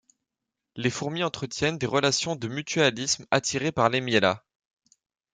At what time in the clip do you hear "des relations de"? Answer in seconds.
1.77-2.47